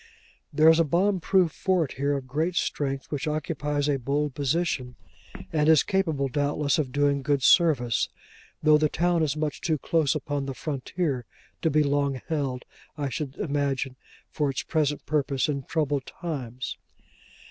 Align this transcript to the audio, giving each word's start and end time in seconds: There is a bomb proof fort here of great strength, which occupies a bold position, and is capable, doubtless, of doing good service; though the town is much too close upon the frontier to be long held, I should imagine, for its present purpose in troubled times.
There 0.51 0.67
is 0.67 0.79
a 0.79 0.83
bomb 0.83 1.19
proof 1.19 1.51
fort 1.51 1.91
here 1.91 2.17
of 2.17 2.25
great 2.25 2.55
strength, 2.55 3.11
which 3.11 3.27
occupies 3.27 3.87
a 3.87 3.99
bold 3.99 4.33
position, 4.33 4.95
and 5.53 5.69
is 5.69 5.83
capable, 5.83 6.27
doubtless, 6.27 6.79
of 6.79 6.91
doing 6.91 7.21
good 7.21 7.43
service; 7.43 8.09
though 8.63 8.79
the 8.79 8.89
town 8.89 9.21
is 9.21 9.37
much 9.37 9.61
too 9.61 9.77
close 9.77 10.15
upon 10.15 10.47
the 10.47 10.55
frontier 10.55 11.25
to 11.61 11.69
be 11.69 11.83
long 11.83 12.19
held, 12.29 12.65
I 12.97 13.09
should 13.09 13.35
imagine, 13.35 13.95
for 14.31 14.49
its 14.49 14.63
present 14.63 15.05
purpose 15.05 15.47
in 15.47 15.65
troubled 15.65 16.07
times. 16.07 16.77